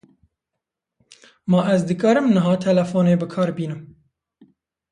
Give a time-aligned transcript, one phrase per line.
[1.53, 3.81] Ma ez dikarim niha têlefonê bikar bînim